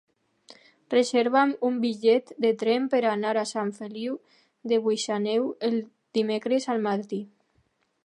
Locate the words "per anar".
2.95-3.35